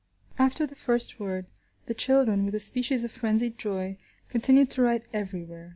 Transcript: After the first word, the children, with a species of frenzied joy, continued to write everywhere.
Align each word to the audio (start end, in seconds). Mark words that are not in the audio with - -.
After 0.39 0.65
the 0.65 0.73
first 0.73 1.19
word, 1.19 1.45
the 1.85 1.93
children, 1.93 2.43
with 2.43 2.55
a 2.55 2.59
species 2.59 3.03
of 3.03 3.11
frenzied 3.11 3.59
joy, 3.59 3.99
continued 4.29 4.71
to 4.71 4.81
write 4.81 5.07
everywhere. 5.13 5.69